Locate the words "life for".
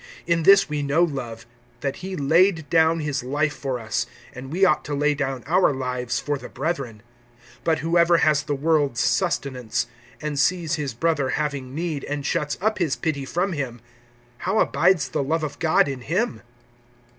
3.23-3.79